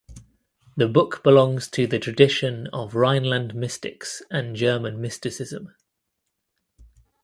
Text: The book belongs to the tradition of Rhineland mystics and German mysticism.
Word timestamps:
The 0.77 0.87
book 0.87 1.21
belongs 1.23 1.67
to 1.67 1.85
the 1.85 1.99
tradition 1.99 2.65
of 2.73 2.95
Rhineland 2.95 3.53
mystics 3.53 4.23
and 4.31 4.55
German 4.55 4.99
mysticism. 4.99 5.75